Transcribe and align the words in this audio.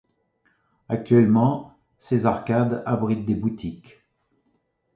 Actuellement, 0.89 1.77
ses 1.99 2.25
arcades 2.25 2.81
abritent 2.87 3.23
des 3.27 3.35
boutiques. 3.35 4.01